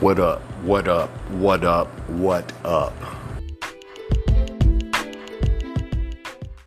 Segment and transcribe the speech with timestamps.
[0.00, 0.40] What up?
[0.62, 1.10] What up?
[1.40, 1.88] What up?
[2.08, 3.17] What up?